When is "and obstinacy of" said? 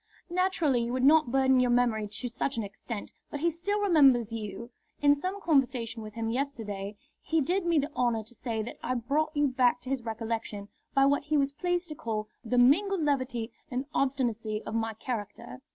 13.69-14.73